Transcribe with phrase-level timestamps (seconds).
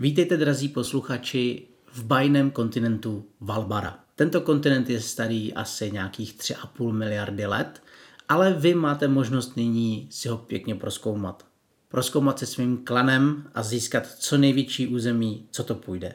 [0.00, 3.98] Vítejte, drazí posluchači, v bajném kontinentu Valbara.
[4.16, 7.82] Tento kontinent je starý asi nějakých 3,5 miliardy let,
[8.28, 11.46] ale vy máte možnost nyní si ho pěkně proskoumat.
[11.88, 16.14] Proskoumat se svým klanem a získat co největší území, co to půjde.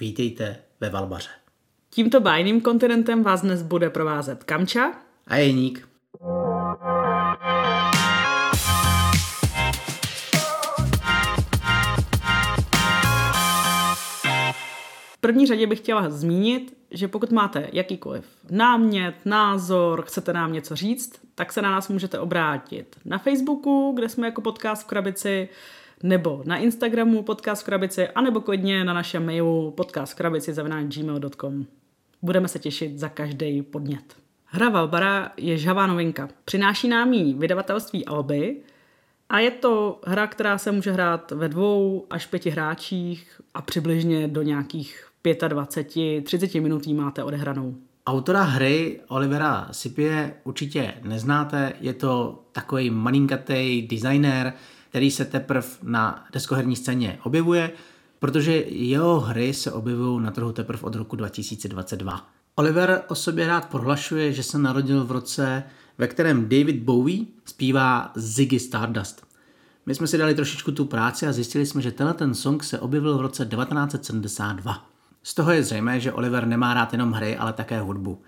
[0.00, 1.30] Vítejte ve Valbaře.
[1.90, 4.92] Tímto bajným kontinentem vás dnes bude provázet Kamča
[5.26, 5.88] a Jeník.
[15.22, 21.20] První řadě bych chtěla zmínit, že pokud máte jakýkoliv námět, názor, chcete nám něco říct,
[21.34, 25.48] tak se na nás můžete obrátit na Facebooku, kde jsme jako podcast v krabici,
[26.02, 30.52] nebo na Instagramu podcast v krabici, anebo klidně na našem mailu podcast v krabici
[30.84, 31.66] gmail.com.
[32.22, 34.16] Budeme se těšit za každý podnět.
[34.44, 36.28] Hra Valbara je žhavá novinka.
[36.44, 38.62] Přináší nám ji vydavatelství Alby,
[39.32, 44.28] a je to hra, která se může hrát ve dvou až pěti hráčích a přibližně
[44.28, 45.11] do nějakých
[45.48, 47.74] 25, 30 minut máte odehranou.
[48.06, 54.52] Autora hry Olivera Sipie určitě neznáte, je to takový malinkatý designer,
[54.88, 57.70] který se teprve na deskoherní scéně objevuje,
[58.18, 62.28] protože jeho hry se objevují na trhu teprve od roku 2022.
[62.54, 65.62] Oliver o sobě rád prohlašuje, že se narodil v roce,
[65.98, 69.26] ve kterém David Bowie zpívá Ziggy Stardust.
[69.86, 72.78] My jsme si dali trošičku tu práci a zjistili jsme, že tenhle ten song se
[72.78, 74.91] objevil v roce 1972.
[75.22, 78.18] Z toho je zřejmé, že Oliver nemá rád jenom hry, ale také hudbu.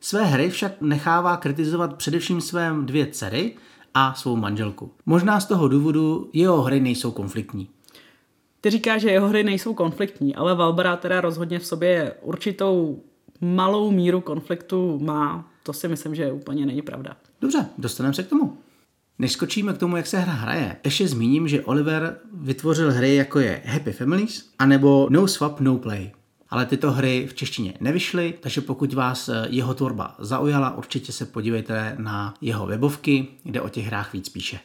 [0.00, 3.56] Své hry však nechává kritizovat především své dvě dcery
[3.94, 4.90] a svou manželku.
[5.06, 7.68] Možná z toho důvodu jeho hry nejsou konfliktní.
[8.60, 13.02] Ty říká, že jeho hry nejsou konfliktní, ale Valbara teda rozhodně v sobě určitou
[13.40, 15.50] malou míru konfliktu má.
[15.62, 17.16] To si myslím, že úplně není pravda.
[17.40, 18.58] Dobře, dostaneme se k tomu.
[19.18, 23.38] Než skočíme k tomu, jak se hra hraje, ještě zmíním, že Oliver vytvořil hry jako
[23.38, 26.10] je Happy Families anebo No Swap, No Play
[26.54, 31.26] ale tyto hry v češtině nevyšly, takže pokud vás eh, jeho tvorba zaujala, určitě se
[31.26, 34.60] podívejte na jeho webovky, kde o těch hrách víc píše.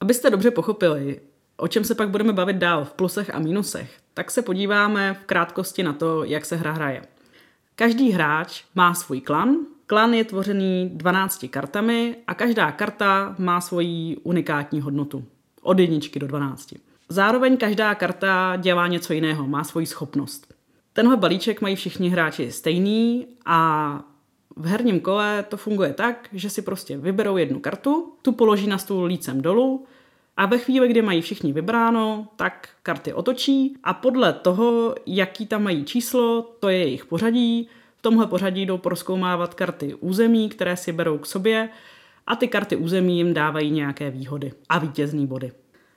[0.00, 1.20] Abyste dobře pochopili,
[1.56, 5.26] o čem se pak budeme bavit dál v plusech a mínusech, tak se podíváme v
[5.26, 7.02] krátkosti na to, jak se hra hraje.
[7.74, 9.56] Každý hráč má svůj klan,
[9.86, 15.24] Klan je tvořený 12 kartami a každá karta má svoji unikátní hodnotu.
[15.62, 16.74] Od jedničky do 12.
[17.08, 20.53] Zároveň každá karta dělá něco jiného, má svoji schopnost.
[20.96, 24.00] Tenhle balíček mají všichni hráči stejný a
[24.56, 28.78] v herním kole to funguje tak, že si prostě vyberou jednu kartu, tu položí na
[28.78, 29.86] stůl lícem dolů
[30.36, 35.62] a ve chvíli, kdy mají všichni vybráno, tak karty otočí a podle toho, jaký tam
[35.62, 37.68] mají číslo, to je jejich pořadí.
[37.96, 41.68] V tomhle pořadí jdou proskoumávat karty území, které si berou k sobě
[42.26, 45.52] a ty karty území jim dávají nějaké výhody a vítězný body.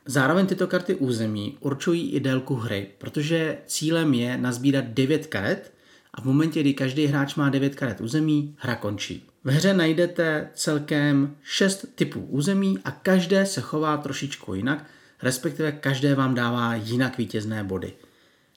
[0.07, 5.73] Zároveň tyto karty území určují i délku hry, protože cílem je nazbírat 9 karet
[6.13, 9.27] a v momentě, kdy každý hráč má 9 karet území, hra končí.
[9.43, 14.85] V hře najdete celkem 6 typů území a každé se chová trošičku jinak,
[15.23, 17.93] respektive každé vám dává jinak vítězné body.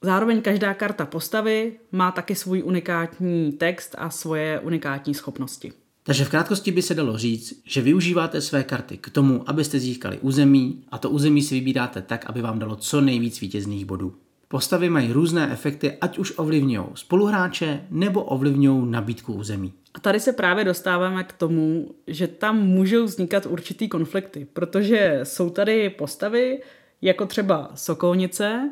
[0.01, 5.73] Zároveň každá karta postavy má taky svůj unikátní text a svoje unikátní schopnosti.
[6.03, 10.17] Takže v krátkosti by se dalo říct, že využíváte své karty k tomu, abyste získali
[10.21, 14.15] území a to území si vybíráte tak, aby vám dalo co nejvíc vítězných bodů.
[14.47, 19.73] Postavy mají různé efekty, ať už ovlivňují spoluhráče nebo ovlivňují nabídku území.
[19.93, 25.49] A tady se právě dostáváme k tomu, že tam můžou vznikat určitý konflikty, protože jsou
[25.49, 26.61] tady postavy,
[27.01, 28.69] jako třeba Sokolnice,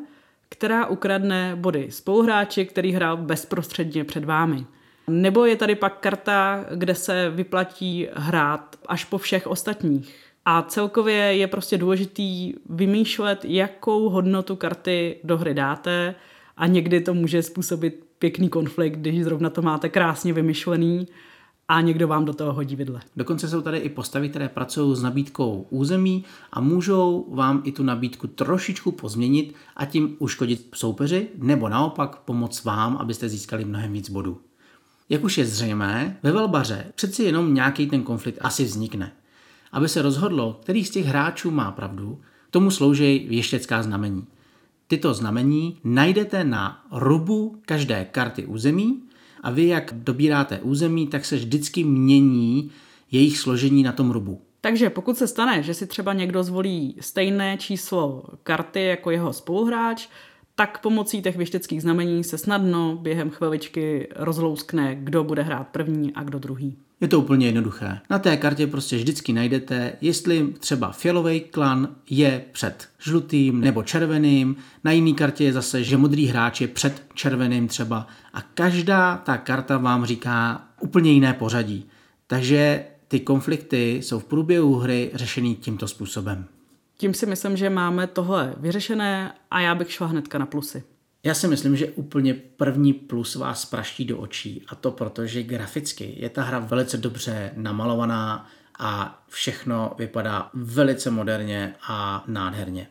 [0.48, 4.66] která ukradne body spoluhráči, který hrál bezprostředně před vámi.
[5.08, 10.14] Nebo je tady pak karta, kde se vyplatí hrát až po všech ostatních.
[10.44, 16.14] A celkově je prostě důležitý vymýšlet, jakou hodnotu karty do hry dáte
[16.56, 21.08] a někdy to může způsobit pěkný konflikt, když zrovna to máte krásně vymyšlený
[21.68, 23.00] a někdo vám do toho hodí vidle.
[23.16, 27.82] Dokonce jsou tady i postavy, které pracují s nabídkou území a můžou vám i tu
[27.82, 34.10] nabídku trošičku pozměnit a tím uškodit soupeři nebo naopak pomoct vám, abyste získali mnohem víc
[34.10, 34.40] bodů.
[35.10, 39.12] Jak už je zřejmé, ve Velbaře přeci jenom nějaký ten konflikt asi vznikne.
[39.72, 42.20] Aby se rozhodlo, který z těch hráčů má pravdu,
[42.50, 44.26] tomu slouží věštecká znamení.
[44.86, 49.02] Tyto znamení najdete na rubu každé karty území
[49.42, 52.70] a vy, jak dobíráte území, tak se vždycky mění
[53.10, 54.40] jejich složení na tom rubu.
[54.60, 60.08] Takže pokud se stane, že si třeba někdo zvolí stejné číslo karty jako jeho spoluhráč,
[60.60, 66.22] tak pomocí těch věšteckých znamení se snadno během chviličky rozlouskne, kdo bude hrát první a
[66.22, 66.76] kdo druhý.
[67.00, 67.98] Je to úplně jednoduché.
[68.10, 74.56] Na té kartě prostě vždycky najdete, jestli třeba fialový klan je před žlutým nebo červeným,
[74.84, 79.36] na jiné kartě je zase, že modrý hráč je před červeným třeba a každá ta
[79.36, 81.86] karta vám říká úplně jiné pořadí.
[82.26, 86.44] Takže ty konflikty jsou v průběhu hry řešený tímto způsobem.
[87.00, 90.82] Tím si myslím, že máme tohle vyřešené a já bych šla hnedka na plusy.
[91.24, 95.42] Já si myslím, že úplně první plus vás praští do očí a to proto, že
[95.42, 98.46] graficky je ta hra velice dobře namalovaná
[98.78, 102.88] a všechno vypadá velice moderně a nádherně.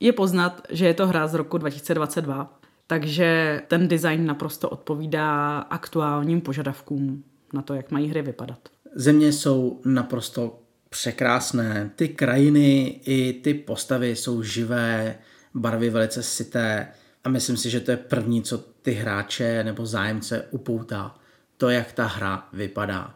[0.00, 6.40] Je poznat, že je to hra z roku 2022, takže ten design naprosto odpovídá aktuálním
[6.40, 8.58] požadavkům na to, jak mají hry vypadat.
[8.94, 10.58] Země jsou naprosto
[10.90, 11.90] překrásné.
[11.96, 15.18] Ty krajiny i ty postavy jsou živé,
[15.54, 16.88] barvy velice syté
[17.24, 21.14] a myslím si, že to je první, co ty hráče nebo zájemce upoutá.
[21.56, 23.14] To, jak ta hra vypadá.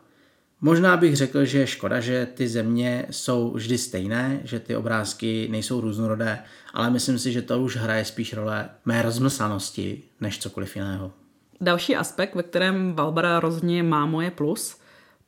[0.65, 5.49] Možná bych řekl, že je škoda, že ty země jsou vždy stejné, že ty obrázky
[5.51, 6.39] nejsou různorodé,
[6.75, 11.13] ale myslím si, že to už hraje spíš role mé rozmlsanosti, než cokoliv jiného.
[11.61, 14.77] Další aspekt, ve kterém Valbara rozhodně má moje plus,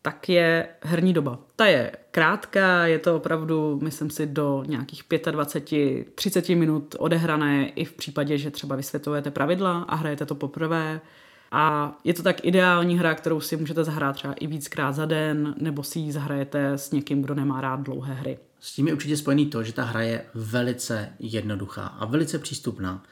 [0.06, 1.38] tak je herní doba.
[1.56, 7.92] Ta je krátká, je to opravdu, myslím si, do nějakých 25-30 minut odehrané i v
[7.92, 11.00] případě, že třeba vysvětlujete pravidla a hrajete to poprvé.
[11.52, 15.54] A je to tak ideální hra, kterou si můžete zahrát třeba i víckrát za den,
[15.58, 18.38] nebo si ji zahrajete s někým, kdo nemá rád dlouhé hry.
[18.60, 23.02] S tím je určitě spojený to, že ta hra je velice jednoduchá a velice přístupná.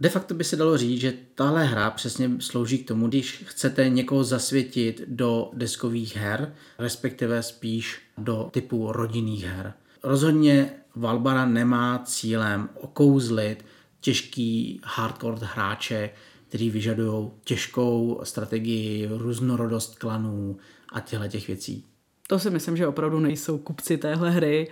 [0.00, 3.88] De facto by se dalo říct, že tahle hra přesně slouží k tomu, když chcete
[3.88, 9.72] někoho zasvětit do deskových her, respektive spíš do typu rodinných her.
[10.02, 13.64] Rozhodně Valbara nemá cílem okouzlit
[14.00, 16.10] těžký hardcore hráče,
[16.48, 20.56] kteří vyžadují těžkou strategii, různorodost klanů
[20.92, 21.84] a těchto těch věcí.
[22.26, 24.68] To si myslím, že opravdu nejsou kupci téhle hry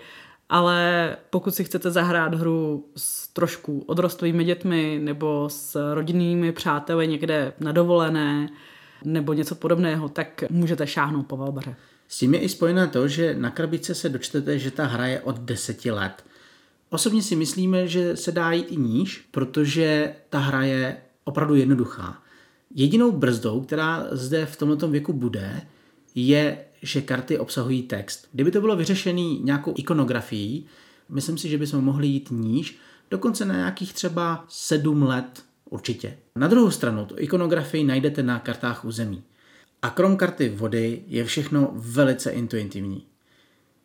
[0.49, 7.53] ale pokud si chcete zahrát hru s trošku odrostlými dětmi nebo s rodinnými přáteli někde
[7.61, 8.49] na dovolené
[9.05, 11.77] nebo něco podobného, tak můžete šáhnout po Valbaře.
[12.09, 15.21] S tím je i spojené to, že na krabice se dočtete, že ta hra je
[15.21, 16.25] od deseti let.
[16.91, 22.23] Osobně si myslíme, že se dá jít i níž, protože ta hra je opravdu jednoduchá.
[22.75, 25.63] Jedinou brzdou, která zde v tomto věku bude,
[26.15, 28.29] je že karty obsahují text.
[28.33, 30.67] Kdyby to bylo vyřešené nějakou ikonografií,
[31.09, 32.79] myslím si, že bychom mohli jít níž,
[33.11, 36.19] dokonce na nějakých třeba sedm let určitě.
[36.37, 39.23] Na druhou stranu, tu ikonografii najdete na kartách území.
[39.83, 43.07] A krom karty vody je všechno velice intuitivní.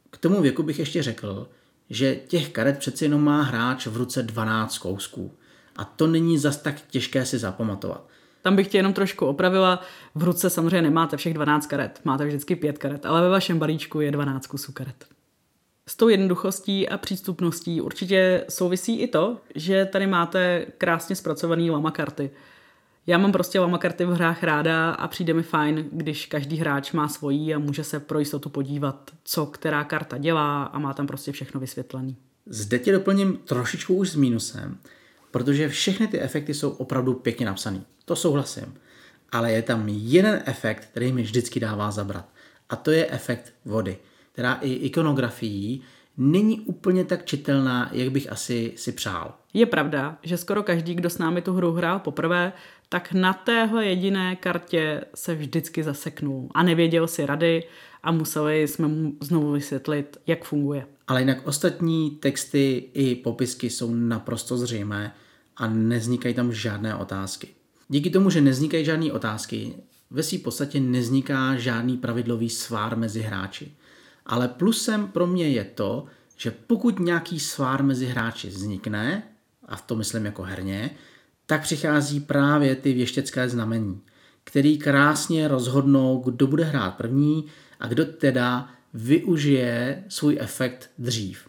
[0.10, 1.50] K tomu věku bych ještě řekl,
[1.90, 5.32] že těch karet přeci jenom má hráč v ruce 12 kousků.
[5.76, 8.08] A to není zas tak těžké si zapamatovat.
[8.44, 9.82] Tam bych tě jenom trošku opravila.
[10.16, 14.02] V ruce samozřejmě nemáte všech 12 karet, máte vždycky 5 karet, ale ve vašem balíčku
[14.02, 15.06] je 12 kusů karet.
[15.88, 21.92] S tou jednoduchostí a přístupností určitě souvisí i to, že tady máte krásně zpracovaný lama
[21.92, 22.32] karty.
[23.08, 26.92] Já mám prostě lama karty v hrách ráda a přijde mi fajn, když každý hráč
[26.92, 31.08] má svojí a může se pro jistotu podívat, co která karta dělá a má tam
[31.08, 32.14] prostě všechno vysvětlené.
[32.46, 34.78] Zde tě doplním trošičku už s mínusem,
[35.34, 37.82] protože všechny ty efekty jsou opravdu pěkně napsané.
[38.06, 38.74] To souhlasím.
[39.32, 42.30] Ale je tam jeden efekt, který mi vždycky dává zabrat.
[42.70, 43.98] A to je efekt vody,
[44.32, 45.82] která i ikonografií
[46.18, 49.34] není úplně tak čitelná, jak bych asi si přál.
[49.54, 52.54] Je pravda, že skoro každý, kdo s námi tu hru hrál poprvé,
[52.90, 57.64] tak na téhle jediné kartě se vždycky zaseknul a nevěděl si rady
[58.04, 60.86] a museli jsme mu znovu vysvětlit, jak funguje.
[61.08, 65.14] Ale jinak ostatní texty i popisky jsou naprosto zřejmé
[65.58, 67.48] a nevznikají tam žádné otázky.
[67.88, 69.74] Díky tomu, že nevznikají žádné otázky,
[70.12, 73.72] ve své podstatě nevzniká žádný pravidlový svár mezi hráči.
[74.26, 76.06] Ale plusem pro mě je to,
[76.38, 79.24] že pokud nějaký svár mezi hráči vznikne,
[79.66, 80.92] a v to myslím jako herně,
[81.46, 84.02] tak přichází právě ty věštecké znamení,
[84.44, 87.46] který krásně rozhodnou, kdo bude hrát první
[87.80, 91.48] a kdo teda využije svůj efekt dřív.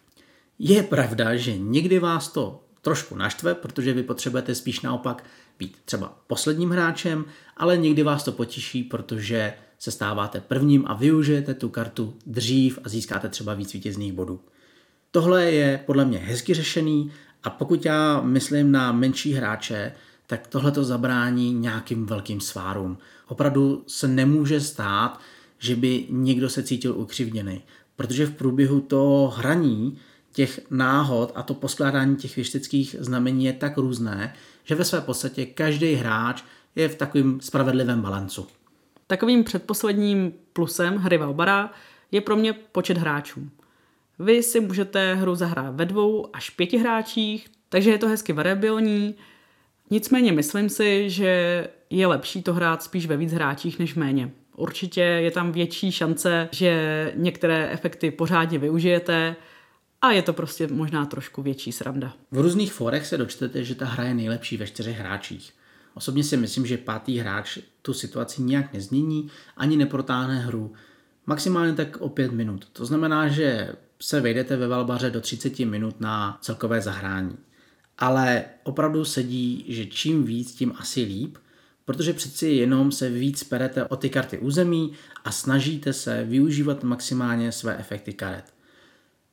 [0.59, 5.25] Je pravda, že někdy vás to trošku naštve, protože vy potřebujete spíš naopak
[5.59, 7.25] být třeba posledním hráčem,
[7.57, 12.89] ale někdy vás to potěší, protože se stáváte prvním a využijete tu kartu dřív a
[12.89, 14.41] získáte třeba víc vítězných bodů.
[15.11, 17.13] Tohle je podle mě hezky řešený
[17.43, 19.93] a pokud já myslím na menší hráče,
[20.27, 22.99] tak tohle to zabrání nějakým velkým svárům.
[23.29, 25.21] Opravdu se nemůže stát,
[25.59, 27.63] že by někdo se cítil ukřivděný,
[27.97, 29.99] protože v průběhu toho hraní
[30.35, 35.47] těch náhod a to poskládání těch věšteckých znamení je tak různé, že ve své podstatě
[35.47, 36.43] každý hráč
[36.77, 38.47] je v takovém spravedlivém balancu.
[39.07, 41.71] Takovým předposledním plusem hry Valbara
[42.13, 43.49] je pro mě počet hráčů.
[44.19, 49.15] Vy si můžete hru zahrát ve dvou až pěti hráčích, takže je to hezky variabilní.
[49.91, 54.31] Nicméně myslím si, že je lepší to hrát spíš ve víc hráčích než méně.
[54.57, 59.37] Určitě je tam větší šance, že některé efekty pořádně využijete
[60.05, 62.15] a je to prostě možná trošku větší sranda.
[62.31, 65.53] V různých forech se dočtete, že ta hra je nejlepší ve čtyřech hráčích.
[65.95, 70.73] Osobně si myslím, že pátý hráč tu situaci nijak nezmění ani neprotáhne hru.
[71.27, 72.69] Maximálně tak o pět minut.
[72.73, 77.37] To znamená, že se vejdete ve Valbaře do 30 minut na celkové zahrání.
[77.99, 81.39] Ale opravdu sedí, že čím víc, tím asi líp,
[81.85, 84.93] protože přeci jenom se víc perete o ty karty území
[85.25, 88.55] a snažíte se využívat maximálně své efekty karet.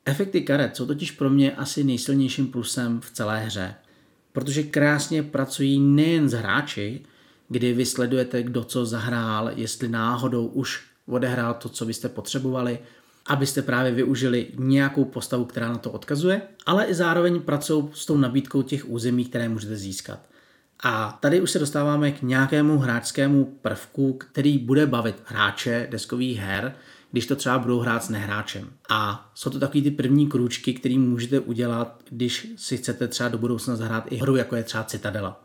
[0.04, 3.74] Efekty karet jsou totiž pro mě asi nejsilnějším plusem v celé hře,
[4.32, 7.00] protože krásně pracují nejen s hráči,
[7.48, 12.78] kdy vy sledujete, kdo co zahrál, jestli náhodou už odehrál to, co byste potřebovali,
[13.26, 18.16] abyste právě využili nějakou postavu, která na to odkazuje, ale i zároveň pracují s tou
[18.16, 20.20] nabídkou těch území, které můžete získat.
[20.82, 26.74] A tady už se dostáváme k nějakému hráčskému prvku, který bude bavit hráče deskových her,
[27.12, 28.70] když to třeba budou hrát s nehráčem.
[28.88, 33.38] A jsou to takový ty první krůčky, které můžete udělat, když si chcete třeba do
[33.38, 35.44] budoucna zahrát i hru, jako je třeba Citadela.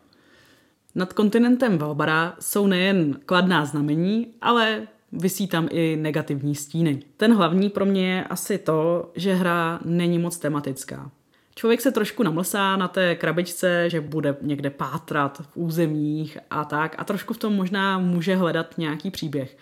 [0.96, 7.04] Nad kontinentem Valbara jsou nejen kladná znamení, ale Vysí tam i negativní stíny.
[7.18, 11.12] Ten hlavní pro mě je asi to, že hra není moc tematická.
[11.56, 16.96] Člověk se trošku namlsá na té krabičce, že bude někde pátrat v územích a tak
[16.98, 19.58] a trošku v tom možná může hledat nějaký příběh.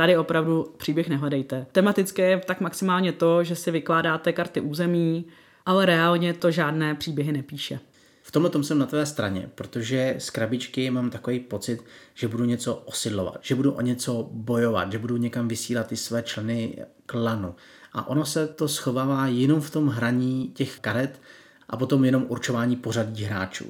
[0.00, 1.66] Tady opravdu příběh nehledejte.
[1.72, 5.26] Tematické je tak maximálně to, že si vykládáte karty území,
[5.66, 7.80] ale reálně to žádné příběhy nepíše.
[8.22, 12.44] V tomhle tom jsem na tvé straně, protože z krabičky mám takový pocit, že budu
[12.44, 16.76] něco osidlovat, že budu o něco bojovat, že budu někam vysílat ty své členy
[17.06, 17.54] klanu.
[17.92, 21.20] A ono se to schovává jenom v tom hraní těch karet
[21.68, 23.66] a potom jenom určování pořadí hráčů.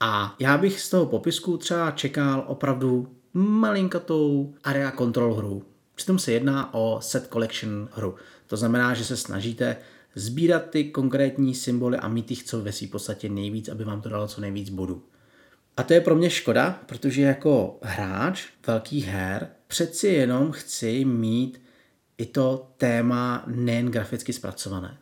[0.00, 5.64] A já bych z toho popisku třeba čekal opravdu malinkatou area control hru.
[5.94, 8.14] Přitom se jedná o set collection hru.
[8.46, 9.76] To znamená, že se snažíte
[10.14, 14.08] sbírat ty konkrétní symboly a mít jich co ve své podstatě nejvíc, aby vám to
[14.08, 15.02] dalo co nejvíc bodů.
[15.76, 21.62] A to je pro mě škoda, protože jako hráč velkých her přeci jenom chci mít
[22.18, 24.98] i to téma nejen graficky zpracované.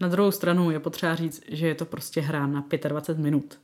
[0.00, 3.58] Na druhou stranu je potřeba říct, že je to prostě hra na 25 minut.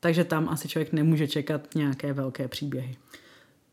[0.00, 2.96] Takže tam asi člověk nemůže čekat nějaké velké příběhy.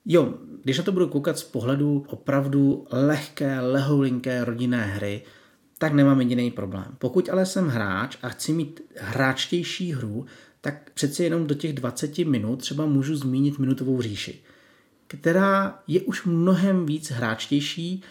[0.05, 5.24] Jo, když na to budu koukat z pohledu opravdu lehké, lehoulinké rodinné hry,
[5.77, 6.96] tak nemám jediný problém.
[6.98, 10.25] Pokud ale jsem hráč a chci mít hráčtější hru,
[10.62, 14.41] tak přeci jenom do těch 20 minut třeba můžu zmínit minutovou říši,
[15.08, 18.03] která je už mnohem víc hráčtější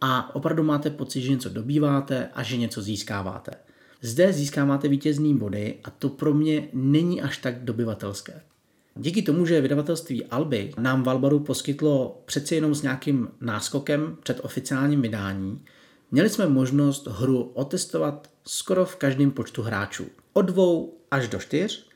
[0.00, 3.52] a opravdu máte pocit, že něco dobýváte a že něco získáváte.
[4.00, 8.42] Zde získáváte vítězný body a to pro mě není až tak dobyvatelské.
[8.96, 15.02] Díky tomu, že vydavatelství Alby nám Valbaru poskytlo přeci jenom s nějakým náskokem před oficiálním
[15.02, 15.64] vydání,
[16.14, 20.06] Měli jsme možnost hru otestovat skoro v každém počtu hráčů.
[20.32, 21.86] Od dvou až do čtyř.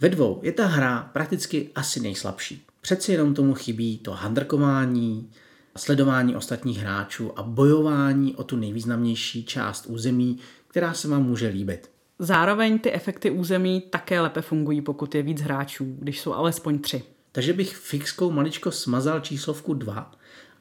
[0.00, 2.66] Ve dvou je ta hra prakticky asi nejslabší.
[2.80, 5.30] Přeci jenom tomu chybí to handrkování,
[5.76, 10.38] sledování ostatních hráčů a bojování o tu nejvýznamnější část území,
[10.68, 11.90] která se vám může líbit.
[12.18, 17.02] Zároveň ty efekty území také lépe fungují, pokud je víc hráčů, když jsou alespoň tři.
[17.32, 20.12] Takže bych fixkou maličko smazal číslovku 2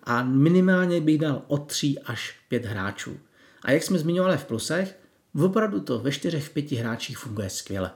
[0.03, 3.17] a minimálně bych dal od 3 až 5 hráčů.
[3.63, 4.99] A jak jsme zmiňovali v plusech,
[5.43, 7.91] opravdu to ve 4 pěti hráčích funguje skvěle.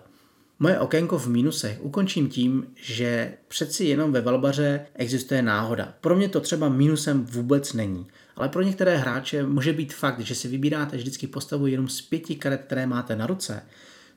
[0.62, 5.94] Moje okénko v mínusech ukončím tím, že přeci jenom ve Valbaře existuje náhoda.
[6.01, 10.36] Pro mě to třeba mínusem vůbec není, ale pro některé hráče může být fakt, že
[10.36, 13.63] si vybíráte vždycky postavu jenom z pěti karet, které máte na ruce,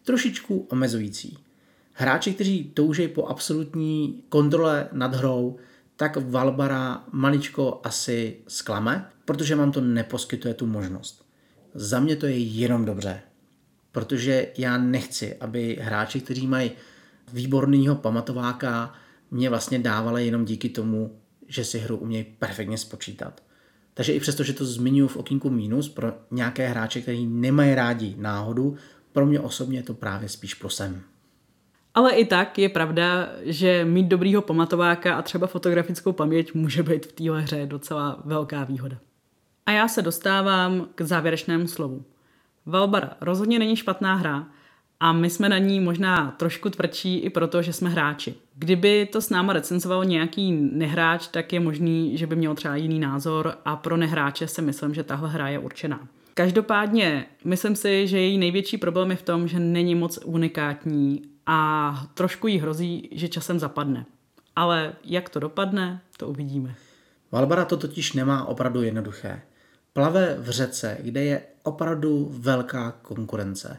[0.04, 1.38] trošičku omezující.
[1.92, 5.56] Hráči, kteří touží po absolutní kontrole nad hrou,
[5.96, 11.24] tak Valbara maličko asi zklame, protože vám to neposkytuje tu možnost.
[11.74, 13.22] Za mě to je jenom dobře,
[13.92, 16.70] protože já nechci, aby hráči, kteří mají
[17.32, 18.92] výborného pamatováka,
[19.30, 21.18] mě vlastně dávali jenom díky tomu,
[21.48, 23.42] že si hru umějí perfektně spočítat.
[23.94, 28.14] Takže i přesto, že to zmiňuji v okýnku mínus pro nějaké hráče, kteří nemají rádi
[28.18, 28.76] náhodu,
[29.12, 31.02] pro mě osobně je to právě spíš prosem.
[31.94, 37.06] Ale i tak je pravda, že mít dobrýho pamatováka a třeba fotografickou paměť může být
[37.06, 38.96] v téhle hře docela velká výhoda.
[39.66, 42.04] A já se dostávám k závěrečnému slovu.
[42.66, 44.46] Valbara rozhodně není špatná hra,
[45.04, 48.34] a my jsme na ní možná trošku tvrdší i proto, že jsme hráči.
[48.54, 53.00] Kdyby to s náma recenzoval nějaký nehráč, tak je možný, že by měl třeba jiný
[53.00, 56.08] názor a pro nehráče si myslím, že tahle hra je určená.
[56.34, 62.06] Každopádně myslím si, že její největší problém je v tom, že není moc unikátní a
[62.14, 64.06] trošku jí hrozí, že časem zapadne.
[64.56, 66.74] Ale jak to dopadne, to uvidíme.
[67.32, 69.42] Valbara to totiž nemá opravdu jednoduché.
[69.92, 73.76] Plave v řece, kde je opravdu velká konkurence.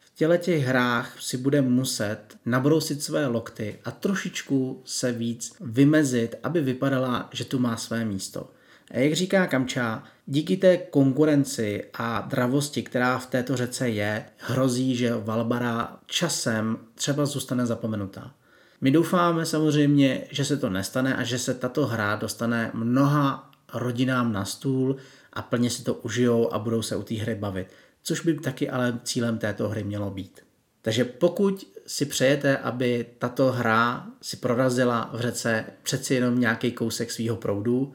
[0.00, 6.34] V těle těch hrách si bude muset nabrousit své lokty a trošičku se víc vymezit,
[6.42, 8.50] aby vypadala, že tu má své místo.
[8.90, 14.96] A jak říká Kamča, díky té konkurenci a dravosti, která v této řece je, hrozí,
[14.96, 18.34] že Valbara časem třeba zůstane zapomenutá.
[18.80, 24.32] My doufáme samozřejmě, že se to nestane a že se tato hra dostane mnoha rodinám
[24.32, 24.96] na stůl
[25.32, 27.68] a plně si to užijou a budou se u té hry bavit.
[28.02, 30.40] Což by taky ale cílem této hry mělo být.
[30.82, 37.10] Takže pokud si přejete, aby tato hra si prorazila v řece přeci jenom nějaký kousek
[37.10, 37.92] svého proudu,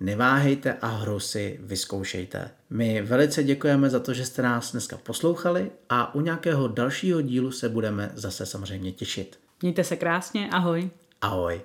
[0.00, 2.50] neváhejte a hru si vyzkoušejte.
[2.70, 7.50] My velice děkujeme za to, že jste nás dneska poslouchali a u nějakého dalšího dílu
[7.50, 9.38] se budeme zase samozřejmě těšit.
[9.62, 10.90] Mějte se krásně, ahoj.
[11.20, 11.60] Ahoj.